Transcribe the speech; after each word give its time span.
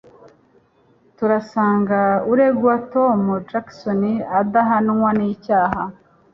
Turasanga 1.17 1.99
uregwa 2.31 2.73
Tom 2.93 3.19
Jackson 3.49 4.01
adahamwa 4.39 5.09
n'icyaha 5.17 5.81